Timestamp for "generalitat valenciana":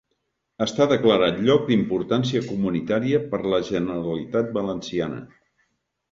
3.67-5.21